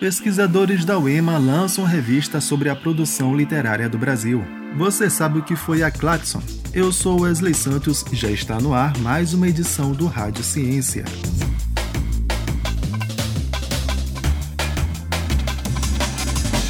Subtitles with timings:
[0.00, 4.44] Pesquisadores da UEMA lançam revista sobre a produção literária do Brasil.
[4.76, 6.40] Você sabe o que foi a Claxon?
[6.72, 11.04] Eu sou Wesley Santos e já está no ar mais uma edição do Rádio Ciência.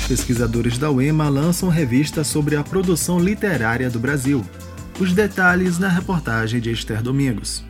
[0.09, 4.43] Pesquisadores da UEMA lançam revista sobre a produção literária do Brasil.
[4.99, 7.68] Os detalhes na reportagem de Esther Domingos.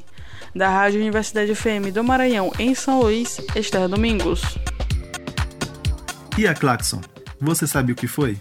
[0.55, 4.41] Da Rádio Universidade FM do Maranhão, em São Luís, Esther Domingos.
[6.35, 6.99] E a Claxon?
[7.39, 8.39] Você sabe o que foi?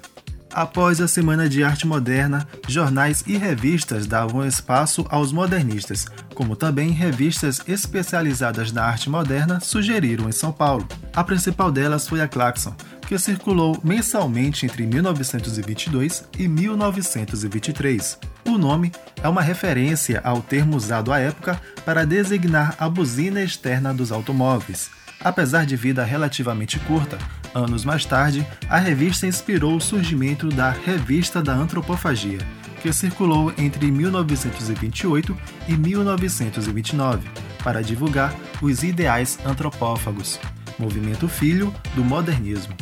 [0.53, 6.91] Após a Semana de Arte Moderna, jornais e revistas davam espaço aos modernistas, como também
[6.91, 10.87] revistas especializadas na arte moderna sugeriram em São Paulo.
[11.15, 12.75] A principal delas foi a Claxon,
[13.09, 18.19] que circulou mensalmente entre 1922 e 1923.
[18.45, 18.93] O nome
[19.23, 24.91] é uma referência ao termo usado à época para designar a buzina externa dos automóveis.
[25.25, 27.19] Apesar de vida relativamente curta,
[27.55, 32.39] Anos mais tarde, a revista inspirou o surgimento da Revista da Antropofagia,
[32.81, 35.37] que circulou entre 1928
[35.69, 37.29] e 1929
[37.63, 40.41] para divulgar os ideais antropófagos,
[40.79, 42.75] movimento filho do modernismo.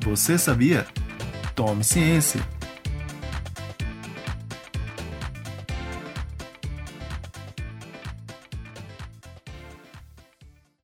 [0.00, 0.86] Você sabia?
[1.54, 2.59] Tome ciência!